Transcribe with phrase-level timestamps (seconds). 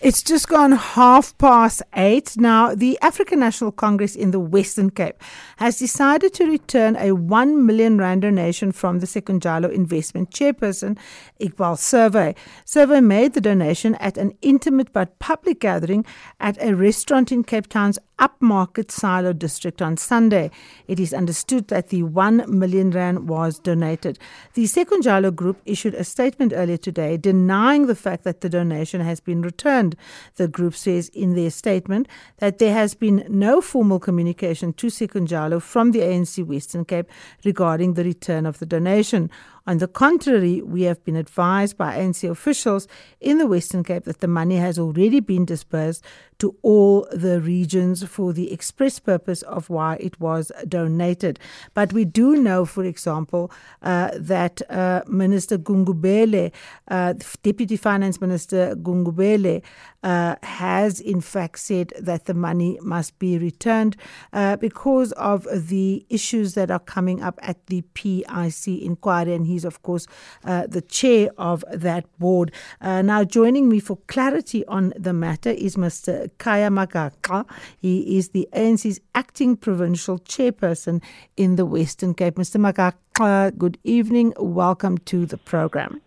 [0.00, 2.36] It's just gone half past eight.
[2.36, 5.20] Now, the African National Congress in the Western Cape
[5.56, 10.96] has decided to return a 1 million rand donation from the Sekunjalo investment chairperson,
[11.40, 12.36] Iqbal Survé.
[12.64, 16.06] Survé made the donation at an intimate but public gathering
[16.38, 20.50] at a restaurant in Cape Town's upmarket silo district on Sunday.
[20.86, 24.18] It is understood that the 1 million rand was donated.
[24.54, 29.20] The Sekunjalo group issued a statement earlier today denying the fact that the donation has
[29.20, 29.96] been returned.
[30.36, 32.08] The group says in their statement
[32.38, 37.08] that there has been no formal communication to Sekunjalo from the ANC Western Cape
[37.44, 39.30] regarding the return of the donation.
[39.68, 42.88] On the contrary, we have been advised by ANC officials
[43.20, 46.02] in the Western Cape that the money has already been disbursed
[46.38, 51.38] to all the regions for the express purpose of why it was donated.
[51.74, 56.50] But we do know, for example, uh, that uh, Minister Gungubele,
[56.90, 59.62] uh, Deputy Finance Minister Gungubele,
[60.02, 63.96] uh, has in fact said that the money must be returned
[64.32, 69.34] uh, because of the issues that are coming up at the PIC inquiry.
[69.34, 70.06] And he's, of course,
[70.44, 72.52] uh, the chair of that board.
[72.80, 76.30] now, joining me for clarity on the matter is Mr.
[76.38, 77.44] Khaya Magaxa.
[77.78, 81.02] He is the ANC's acting provincial chairperson
[81.36, 82.36] in the Western Cape.
[82.36, 82.58] Mr.
[82.60, 84.32] Magaxa, good evening.
[84.38, 86.00] Welcome to the program.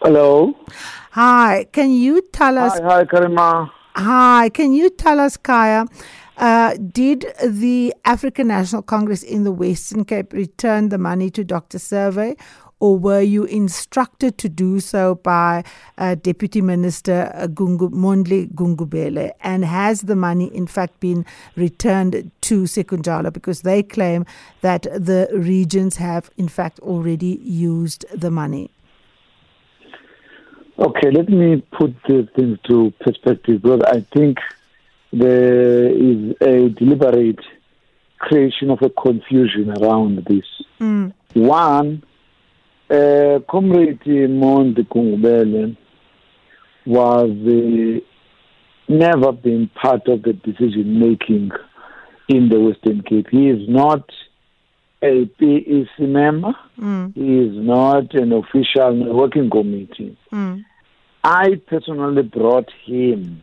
[0.00, 0.54] Hello.
[1.10, 1.66] Hi.
[1.72, 2.78] Can you tell us?
[2.78, 3.68] Hi, hi, Karima.
[3.96, 4.48] Hi.
[4.50, 5.88] Can you tell us, Khaya?
[6.36, 11.78] Uh, did the African National Congress in the Western Cape return the money to Dr.
[11.78, 12.38] Survé,
[12.78, 15.64] or were you instructed to do so by
[15.98, 19.32] uh, Deputy Minister uh, Gungu, Mondli Gungubele?
[19.40, 21.26] And has the money, in fact, been
[21.56, 23.32] returned to Sekunjalo?
[23.32, 24.24] Because they claim
[24.60, 28.70] that the regions have, in fact, already used the money.
[30.78, 34.38] Okay, let me put things to perspective because I think
[35.12, 37.40] there is a deliberate
[38.18, 40.44] creation of a confusion around this.
[40.80, 41.12] Mm.
[41.34, 42.04] One,
[42.90, 45.76] uh, Comrade Monde Gungubele
[46.86, 48.00] was uh,
[48.88, 51.50] never been part of the decision making
[52.28, 53.28] in the Western Cape.
[53.30, 54.08] He is not
[55.02, 56.52] a PEC member.
[56.78, 57.14] Mm.
[57.14, 60.16] He is not an official working committee.
[60.32, 60.64] Mm.
[61.24, 63.42] I personally brought him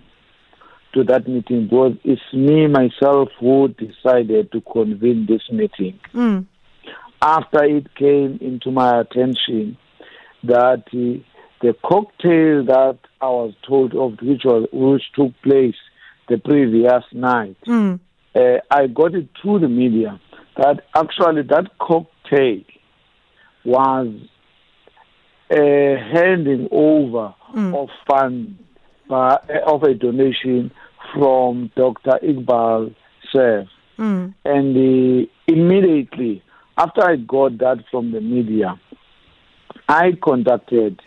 [0.94, 6.00] to that meeting because it's me myself who decided to convene this meeting.
[6.14, 6.47] Mm
[7.25, 9.78] after it came into my attention
[10.44, 11.24] that uh,
[11.62, 15.75] the cocktail that I was told of, which was which took place
[16.30, 18.00] the previous night, mm.
[18.35, 20.19] uh, I got it through the media
[20.58, 22.62] that actually that cocktail
[23.64, 24.14] was
[25.50, 27.76] handing over mm.
[27.76, 28.58] of fund
[29.10, 30.72] uh, of a donation
[31.14, 32.20] from Dr.
[32.24, 32.96] Iqbal
[33.32, 33.68] Survé,
[33.98, 34.34] mm.
[34.44, 36.42] and uh, immediately
[36.78, 38.80] after I got that from the media,
[39.88, 41.02] I contacted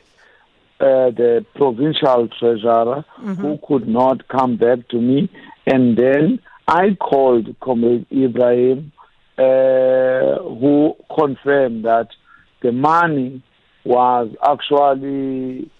[0.81, 3.35] uh, the provincial treasurer mm-hmm.
[3.35, 5.29] who could not come back to me,
[5.67, 8.93] and then I called Comrade Ibrahim,
[9.37, 12.09] uh, who confirmed that
[12.63, 13.43] the money
[13.89, 15.71] was actually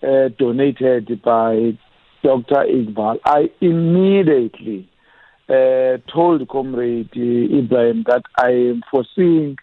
[0.00, 1.76] uh, donated by
[2.22, 2.62] Dr.
[2.64, 3.18] Iqbal.
[3.24, 4.88] I immediately
[5.48, 9.56] uh, told Comrade Ibrahim that I am foreseeing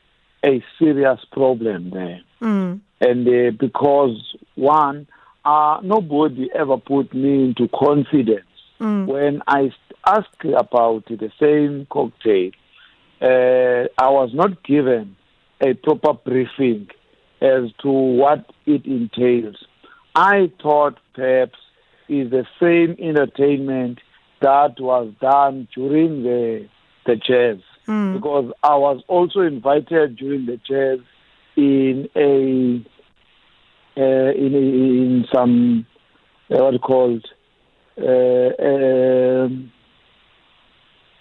[0.46, 2.22] a serious problem there.
[2.41, 2.81] Mm.
[3.00, 5.08] And uh, because, one,
[5.46, 8.46] uh, nobody ever put me into confidence
[8.81, 9.06] mm.
[9.06, 9.72] when I
[10.06, 12.52] asked about the same cocktail.
[13.22, 15.16] Uh, I was not given
[15.62, 16.90] a proper briefing
[17.43, 19.57] as to what it entails.
[20.15, 21.59] I thought perhaps
[22.07, 23.99] is the same entertainment
[24.41, 26.67] that was done during the
[27.05, 28.13] the jazz mm.
[28.13, 30.99] because I was also invited during the jazz
[31.57, 32.85] in a
[33.99, 35.85] uh, in in some
[36.49, 37.25] uh, what called
[37.97, 39.72] uh, um,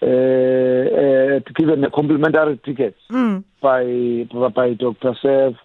[0.01, 3.43] uh, given a complimentary ticket mm.
[3.61, 5.15] by by Dr.
[5.21, 5.55] Sev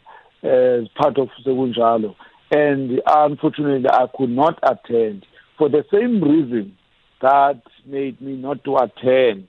[0.43, 2.15] as part of Sekunjalo.
[2.51, 5.27] And unfortunately, I could not attend
[5.59, 6.77] for the same reason
[7.21, 9.49] that made me not to attend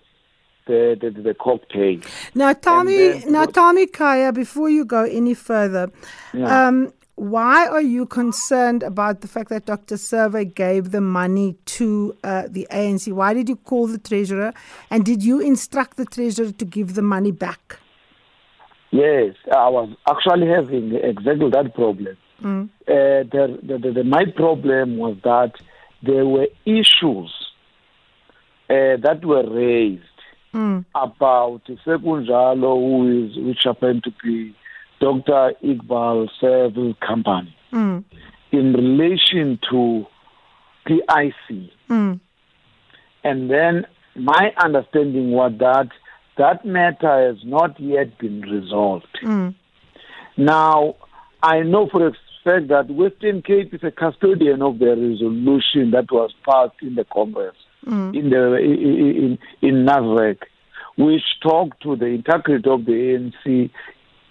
[0.66, 2.00] the, the, the cocktail.
[2.36, 5.92] Now, then- now tell me, Khaya, before you go any further,
[6.34, 6.68] Yeah.
[6.68, 9.96] um, why are you concerned about the fact that Dr.
[9.96, 13.12] Survé gave the money to uh, the ANC?
[13.12, 14.54] Why did you call the treasurer,
[14.90, 17.78] and did you instruct the treasurer to give the money back?
[18.92, 22.18] Yes, I was actually having exactly that problem.
[22.42, 22.70] Mm.
[22.88, 25.54] Uh, the, the, the, my problem was that
[26.02, 27.34] there were issues
[28.70, 30.04] uh, that were raised
[30.54, 30.86] mm.
[30.96, 34.56] about Sekunjalo, who is which happened to be
[35.00, 35.54] Dr.
[35.64, 38.04] Iqbal Service Company, mm.
[38.52, 40.06] in relation to
[40.86, 41.72] PIC.
[41.90, 42.20] Mm.
[43.24, 45.90] And then my understanding was that
[46.40, 49.20] that matter has not yet been resolved.
[49.22, 49.54] Mm.
[50.38, 50.96] Now,
[51.44, 52.12] I know for a
[52.44, 57.06] fact that Western Cape is a custodian of the resolution that was passed in the
[57.14, 57.56] Congress,
[57.86, 58.16] mm.
[58.18, 60.38] in the in in NASREC,
[60.98, 62.94] which talked to the integrity of the
[63.46, 63.70] ANC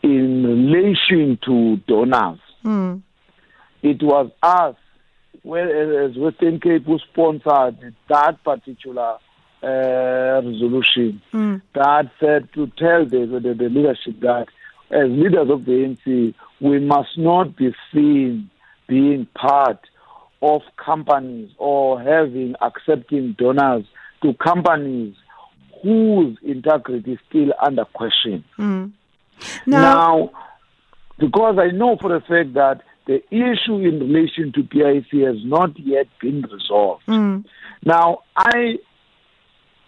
[0.02, 2.40] in relation to donors.
[2.64, 3.02] Mm.
[3.82, 4.76] It was us,
[5.43, 9.19] whereas Western Cape, who sponsored that particular
[9.62, 11.60] uh, resolution mm.
[11.75, 14.46] that said to tell the, the, the leadership that
[14.90, 18.50] as leaders of the ANC, we must not be seen
[18.87, 19.81] being part
[20.40, 23.84] of companies or having accepting donors
[24.22, 25.14] to companies
[25.82, 28.44] whose integrity is still under question.
[28.58, 28.93] Mm.
[29.66, 30.31] Now, now,
[31.19, 35.78] because I know for a fact that the issue in relation to PIC has not
[35.78, 37.06] yet been resolved.
[37.06, 37.44] Mm.
[37.84, 38.78] Now, I,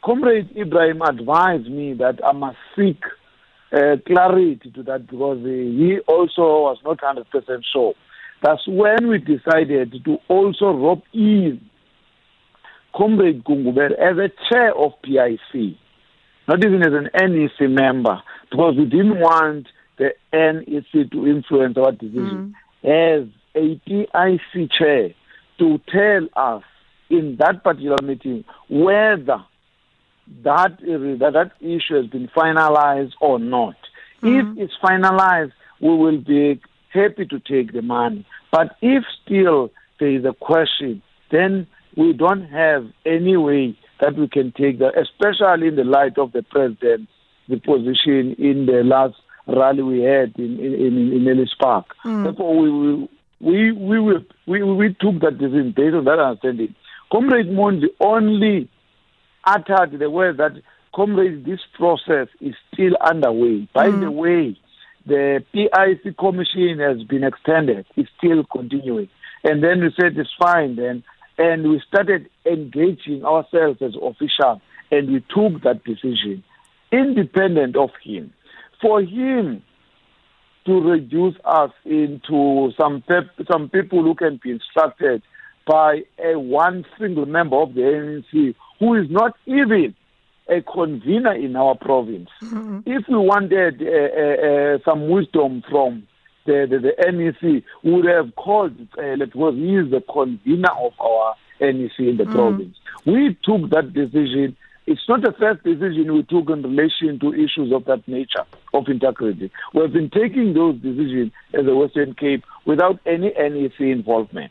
[0.04, 3.02] Comrade Ibrahim advised me that I must seek
[3.72, 7.24] uh, clarity to that because uh, he also was not 100%
[7.72, 7.94] sure.
[8.42, 11.60] That's when we decided to also rope in
[12.96, 15.76] Comrade Gungubel as a chair of PIC,
[16.48, 19.68] not even as an NEC member, because we didn't want
[19.98, 22.54] the NEC to influence our decision.
[22.82, 23.22] Mm.
[23.22, 25.10] As a PIC chair,
[25.58, 26.62] to tell us
[27.10, 29.44] in that particular meeting whether
[30.42, 33.76] that that, issue has been finalized or not.
[34.22, 34.58] Mm-hmm.
[34.58, 36.60] If it's finalized, we will be
[36.92, 38.26] happy to take the money.
[38.50, 41.66] But if still there is a question, then
[41.96, 46.32] we don't have any way that we can take that, especially in the light of
[46.32, 47.08] the president,
[47.48, 49.14] the position in the last
[49.46, 51.86] rally we had in in, in, Ellis Park.
[52.04, 52.24] Mm.
[52.24, 53.08] Therefore, we,
[53.40, 56.74] we we we we we took that decision based on that understanding.
[57.10, 58.68] Comrade Mondi only
[59.44, 60.52] uttered the word that,
[60.94, 63.68] comrades, this process is still underway.
[63.72, 64.00] By mm.
[64.00, 64.58] the way,
[65.06, 67.86] the PIC commission has been extended.
[67.96, 69.08] It's still continuing.
[69.44, 71.02] And then we said it's fine then.
[71.38, 74.60] And we started engaging ourselves as officials
[74.90, 76.44] and we took that decision
[76.92, 78.32] independent of him.
[78.80, 79.62] For him
[80.66, 85.22] to reduce us into some pep- some people who can be instructed
[85.66, 89.94] by a one single member of the ANC who is not even
[90.48, 92.28] a convener in our province.
[92.42, 92.80] Mm-hmm.
[92.86, 96.08] If we wanted uh, uh, uh, some wisdom from
[96.46, 100.92] the, the, the NEC, we would have called uh, was he is the convener of
[100.98, 102.32] our NEC in the mm-hmm.
[102.32, 102.76] province.
[103.06, 104.56] We took that decision.
[104.86, 108.44] It's not the first decision we took in relation to issues of that nature,
[108.74, 109.52] of integrity.
[109.72, 114.50] We've been taking those decisions as a Western Cape without any NEC involvement.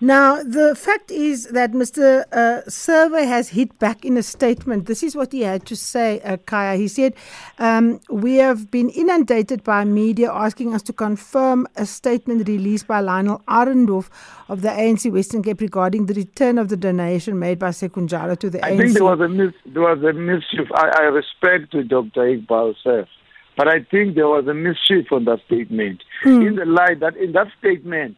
[0.00, 2.24] Now, the fact is that Mr.
[2.30, 4.86] Uh, Survé has hit back in a statement.
[4.86, 6.76] This is what he had to say, uh, Khaya.
[6.76, 7.14] He said,
[7.58, 13.00] um, We have been inundated by media asking us to confirm a statement released by
[13.00, 14.10] Lionel Adendorf
[14.48, 18.50] of the ANC Western Cape regarding the return of the donation made by Sekunjalo to
[18.50, 18.74] the I ANC.
[18.74, 20.68] I think there was a, mis- there was a mischief.
[20.74, 22.36] I, I respect to Dr.
[22.36, 23.08] Iqbal Sef,
[23.56, 26.02] but I think there was a mischief on that statement.
[26.24, 26.46] Mm.
[26.46, 28.16] In the light that in that statement,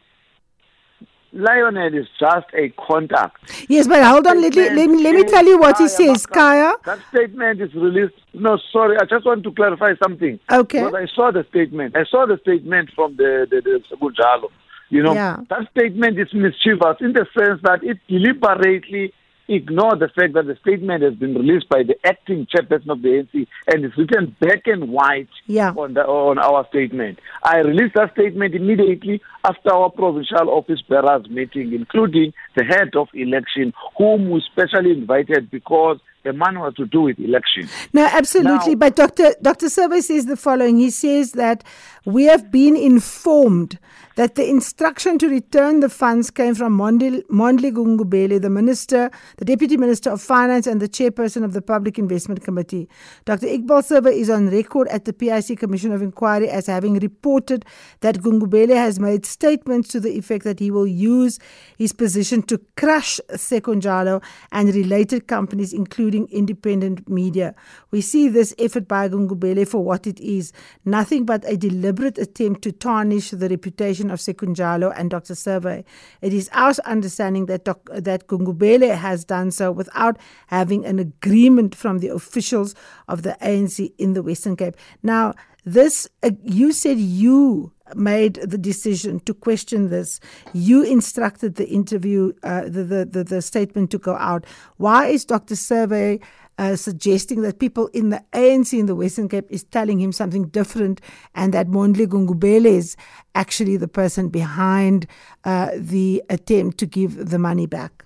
[1.33, 3.37] Lionel is just a contact.
[3.69, 4.41] Yes, but hold on.
[4.41, 6.83] Let, let, let, me, let me tell you what he says, Khaya.
[6.85, 8.15] That statement is released.
[8.33, 8.97] No, sorry.
[8.99, 10.39] I just want to clarify something.
[10.51, 10.85] Okay.
[10.85, 11.97] Because I saw the statement.
[11.97, 14.49] I saw the statement from the, the, the.
[14.89, 15.39] You know, yeah.
[15.51, 19.13] that statement is mischievous in the sense that it deliberately
[19.49, 23.09] ignore the fact that the statement has been released by the acting chairperson of the
[23.09, 25.71] ANC and it's written black and white yeah.
[25.71, 27.19] on, the, on our statement.
[27.43, 33.09] I released that statement immediately after our provincial office bearers meeting, including the head of
[33.15, 37.69] election, whom we specially invited because the man was to do with election.
[37.93, 38.75] No, absolutely.
[38.75, 39.35] Now, but Dr.
[39.41, 39.67] Dr.
[39.67, 40.77] Survé says the following.
[40.79, 41.63] He says that
[42.05, 43.79] we have been informed
[44.17, 49.77] that the instruction to return the funds came from Mondli Gungubele, the minister, the deputy
[49.77, 52.89] minister of finance, and the chairperson of the Public Investment Committee.
[53.27, 53.47] Dr.
[53.47, 57.65] Iqbal Survé is on record at the PIC Commission of Inquiry as having reported
[58.01, 61.39] that Gungubele has made statements to the effect that he will use
[61.77, 67.55] his position to crush Sekunjalo and related companies, including independent media.
[67.91, 70.53] We see this effort by Gungubele for what it is
[70.87, 75.35] nothing but a deliberate attempt to tarnish the reputation of Sekunjalo and Dr.
[75.35, 75.85] Survé.
[76.21, 81.75] It is our understanding that, doc, that Gungubele has done so without having an agreement
[81.75, 82.75] from the officials
[83.09, 84.77] of the ANC in the Western Cape.
[85.03, 85.35] Now,
[85.65, 90.21] this, uh, you said you made the decision to question this.
[90.53, 94.45] You instructed the interview, uh, the, the, the, the, statement to go out.
[94.77, 95.55] Why is Dr.
[95.55, 96.23] Survé
[96.59, 100.49] uh, suggesting that people in the ANC in the Western Cape is telling him something
[100.49, 101.01] different
[101.35, 102.97] and that Mondli Gungubele is
[103.35, 105.07] actually the person behind
[105.45, 108.05] uh, the attempt to give the money back?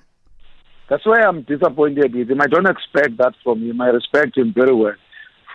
[0.88, 2.40] That's why I'm disappointed with him.
[2.40, 3.80] I don't expect that from him.
[3.80, 4.96] I respect him very well.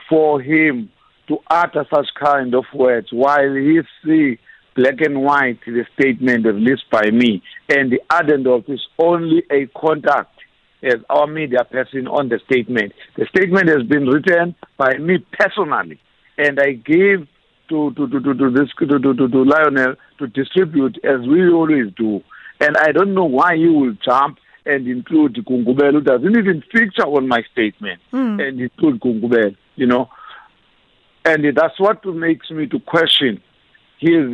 [0.10, 0.90] For him
[1.28, 4.40] to utter such kind of words while he see
[4.76, 10.35] black and white the statement released by me and the Adendorf is only a contact
[10.84, 12.94] as our media person on the statement.
[13.18, 16.00] The statement has been written by me personally
[16.38, 17.28] and I gave
[17.70, 21.50] to to to to, to this to, to, to, to Lionel to distribute as we
[21.50, 22.22] always do.
[22.60, 27.06] And I don't know why he will jump and include Gungubel, who doesn't even feature
[27.06, 28.48] on my statement, mm.
[28.48, 30.10] and include Gungubel, you know.
[31.24, 33.42] And that's what makes me to question
[34.00, 34.26] his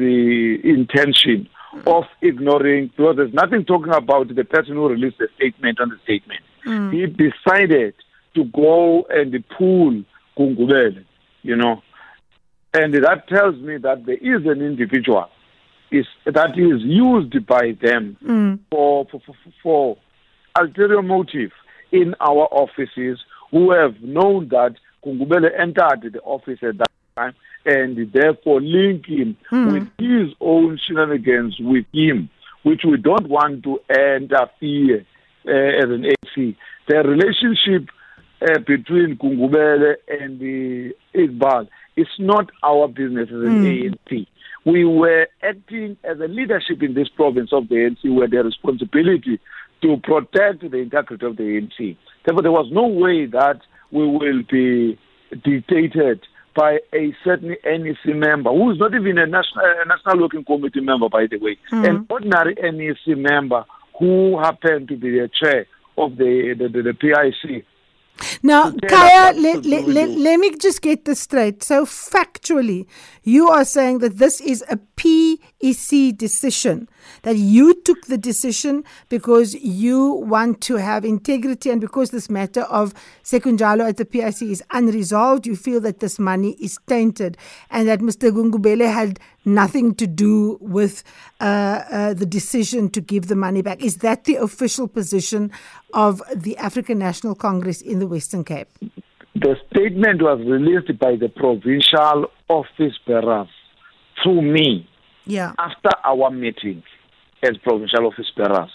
[0.64, 1.50] intention
[1.86, 5.98] of ignoring, because there's nothing talking about the person who released the statement on the
[6.04, 6.42] statement.
[6.66, 6.94] Mm.
[6.94, 7.94] He decided
[8.36, 10.04] to go and pull
[10.38, 11.06] Gungubele,
[11.44, 11.82] you know.
[12.74, 15.28] And that tells me that there is an individual
[15.92, 18.60] is that is used by them mm.
[18.70, 19.98] for, for, for, for
[20.58, 21.52] ulterior motive
[21.92, 23.20] in our offices
[23.52, 24.76] who have known that
[25.06, 29.72] Gungubele entered the office at that and therefore link him mm.
[29.72, 32.30] with his own shenanigans with him,
[32.64, 35.06] which we don't want to end interfere
[35.48, 36.58] uh, as an AC.
[36.88, 37.90] The relationship
[38.42, 43.96] uh, between Gungubele and the Iqbal is not our business as an mm.
[44.10, 44.28] ANC.
[44.66, 49.40] We were acting as a leadership in this province of the ANC where the responsibility
[49.82, 51.98] to protect the integrity of the ANC.
[52.26, 55.00] Therefore, there was no way that we will be
[55.44, 56.22] dictated
[56.56, 60.82] by a certain NEC member who is not even a national, a national working committee
[60.82, 61.86] member, by the way, mm-hmm.
[61.86, 63.66] an ordinary NEC member
[63.98, 65.66] who happened to be the chair
[65.98, 67.66] of the, the, the, the PIC.
[68.44, 71.64] Now, Khaya, let, let, let, let me just get this straight.
[71.64, 72.86] So, factually,
[73.24, 74.78] you are saying that this is a
[75.62, 76.90] PEC decision,
[77.24, 82.62] that you took the decision because you want to have integrity and because this matter
[82.64, 87.38] of Sekunjalo at the PIC is unresolved, you feel that this money is tainted
[87.70, 88.32] and that Mr.
[88.32, 91.04] Gungubele had nothing to do with
[91.40, 91.44] uh,
[91.92, 93.82] uh, the decision to give the money back.
[93.84, 95.52] Is that the official position
[95.94, 98.70] of the African National Congress in the Western Cape?
[99.34, 103.48] The statement was released by the provincial office bearers
[104.22, 104.88] through me
[105.32, 105.54] yeah.
[105.58, 106.84] after our meeting
[107.44, 108.70] as provincial office bearers.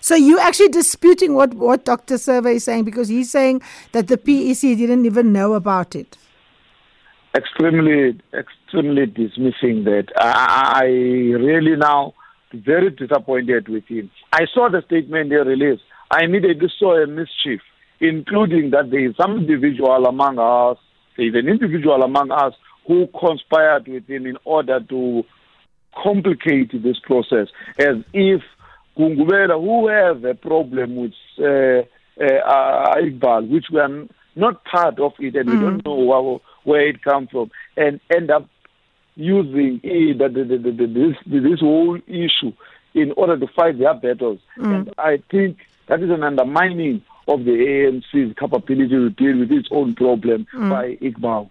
[0.00, 2.14] So you actually disputing what, what Dr.
[2.14, 6.18] Survé is saying because he's saying that the PEC didn't even know about it.
[7.36, 10.06] Extremely, extremely dismissing that.
[10.16, 12.14] I, I really now
[12.52, 14.10] very disappointed with him.
[14.32, 15.82] I saw the statement they released.
[16.10, 17.60] I immediately saw a mischief
[18.00, 20.78] including that there is some individual among us,
[21.16, 22.54] there is an individual among us
[22.86, 25.24] who conspired with him in order to
[26.02, 28.42] complicate this process, as if
[28.96, 31.82] Gungubela, who has a problem with uh,
[32.22, 35.52] uh, Iqbal, which we are not part of it and mm.
[35.52, 38.48] we don't know where, where it comes from, and end up
[39.16, 42.52] using uh, the, the, the, this, this whole issue
[42.94, 44.40] in order to fight their battles.
[44.58, 44.74] Mm.
[44.74, 49.68] And I think that is an undermining of the ANC's capability to deal with its
[49.70, 50.70] own problem mm.
[50.70, 51.50] by Iqbal.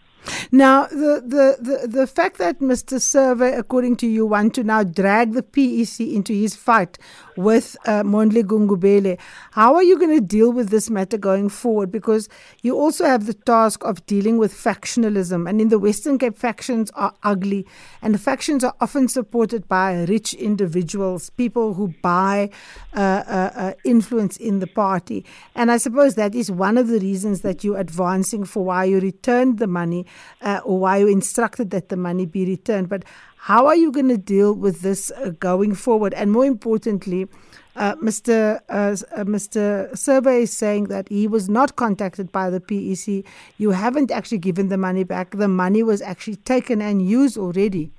[0.52, 3.00] Now, the, the, the, the fact that Mr.
[3.00, 6.98] Survé, according to you, want to now drag the PEC into his fight
[7.38, 9.20] with uh, Mondli Gungubele,
[9.52, 11.92] how are you going to deal with this matter going forward?
[11.92, 12.30] Because
[12.62, 15.50] you also have the task of dealing with factionalism.
[15.50, 17.66] And in the Western Cape, factions are ugly.
[18.02, 22.50] And the factions are often supported by rich individuals, people who buy
[22.94, 25.26] uh, uh, uh influence in the party.
[25.56, 29.00] And I suppose that is one of the reasons that you're advancing for why you
[29.00, 30.06] returned the money
[30.42, 32.90] uh, or why you instructed that the money be returned.
[32.90, 33.04] But
[33.46, 36.16] how are you going to deal with this uh, going forward?
[36.16, 37.28] And more importantly,
[37.76, 38.60] uh, Mr.
[38.70, 39.92] Uh, uh Mr.
[39.94, 43.24] Survé is saying that he was not contacted by the PEC.
[43.60, 45.38] You haven't actually given the money back.
[45.38, 47.92] The money was actually taken and used already.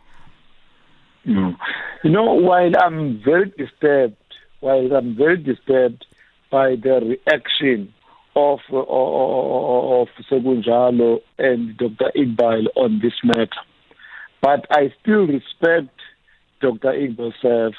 [1.25, 1.55] No.
[2.03, 4.17] You know, while I'm very disturbed,
[4.59, 6.07] while I'm very disturbed
[6.51, 7.95] by the reaction
[8.35, 8.83] of uh,
[10.01, 12.11] of Sekunjalo and Dr.
[12.17, 13.63] Iqbal on this matter.
[14.43, 15.95] But I still respect
[16.61, 16.93] Dr.
[16.93, 17.73] Iqbal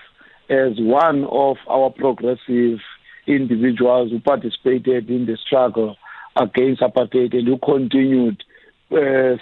[0.50, 2.80] as one of our progressive
[3.28, 5.98] individuals who participated in the struggle
[6.36, 8.44] against apartheid and who continued
[8.92, 9.36] uh,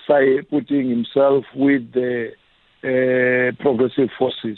[0.49, 2.31] putting himself with the
[2.83, 4.57] uh, progressive forces.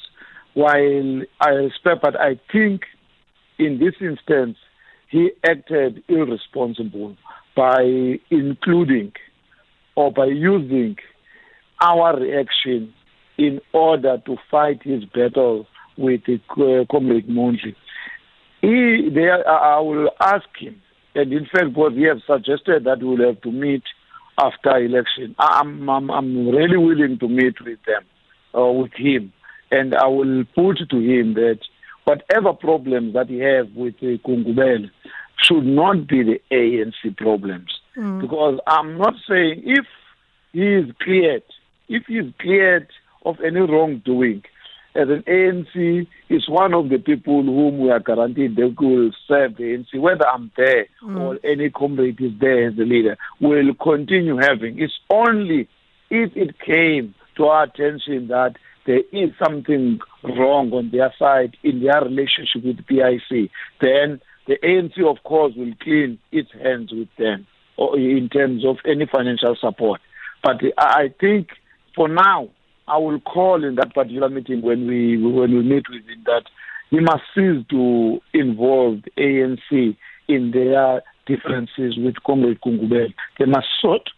[0.53, 2.83] While I respect, but I think
[3.59, 4.57] in this instance,
[5.09, 7.15] he acted irresponsible
[7.55, 9.13] by including
[9.95, 10.97] or by using
[11.79, 12.93] our reaction
[13.37, 15.67] in order to fight his battle
[15.97, 17.75] with the uh, comrade Mondli.
[18.61, 20.81] He, there, I will ask him,
[21.15, 23.83] and in fact, what we have suggested that we'll have to meet
[24.39, 25.35] after election.
[25.39, 28.03] I'm, I'm, I'm really willing to meet with them,
[28.55, 29.33] uh, with him,
[29.71, 31.59] and I will put to him that
[32.05, 34.89] whatever problems that he have with uh, Gungubele
[35.41, 37.69] should not be the ANC problems.
[37.95, 38.21] Mm.
[38.21, 39.85] Because I'm not saying if
[40.53, 41.43] he is cleared,
[41.89, 42.87] if he is cleared
[43.25, 44.43] of any wrongdoing,
[44.95, 49.55] as an ANC is one of the people whom we are guaranteed they will serve
[49.57, 51.19] the ANC, whether I'm there mm.
[51.19, 54.79] or any comrade is there as a leader, will continue having.
[54.79, 55.69] It's only
[56.09, 58.55] if it came to our attention that
[58.87, 63.51] there is something wrong on their side in their relationship with the PIC,
[63.81, 68.77] then the ANC, of course, will clean its hands with them or in terms of
[68.85, 70.01] any financial support.
[70.41, 71.49] But I think
[71.97, 72.47] for now,
[72.87, 76.43] I will call in that particular meeting when we when we meet with him that
[76.89, 79.97] he must cease to involve the ANC
[80.29, 83.13] in their differences with Comrade Gungubele.
[83.37, 84.09] They must sort,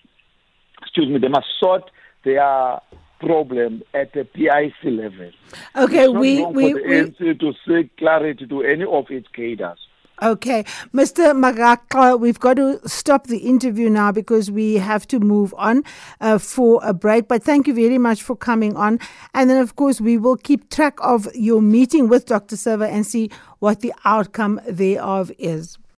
[0.81, 1.89] excuse me, they must sort
[2.23, 2.79] their
[3.19, 5.31] problem at the PIC level.
[5.75, 9.79] Okay, we we, for the we, ANC to seek clarity to any of its cadres.
[10.21, 11.31] Okay, Mr.
[11.33, 15.81] Magaxa, we've got to stop the interview now because we have to move on
[16.19, 17.29] uh, for a break.
[17.29, 18.99] But thank you very much for coming on.
[19.33, 22.57] And then, of course, we will keep track of your meeting with Dr.
[22.57, 25.79] Silva and see what the outcome thereof is.